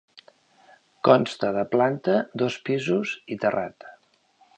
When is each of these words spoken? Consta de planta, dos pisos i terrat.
Consta 1.07 1.51
de 1.57 1.65
planta, 1.75 2.15
dos 2.43 2.57
pisos 2.71 3.13
i 3.37 3.39
terrat. 3.45 3.87